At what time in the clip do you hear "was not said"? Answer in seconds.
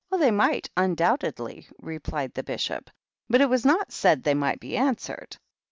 3.51-4.23